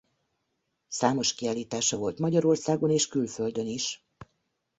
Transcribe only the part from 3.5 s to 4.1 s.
is.